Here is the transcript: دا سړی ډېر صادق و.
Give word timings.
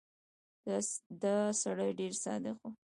دا 1.21 1.37
سړی 1.61 1.89
ډېر 1.99 2.13
صادق 2.23 2.57
و. 2.61 2.65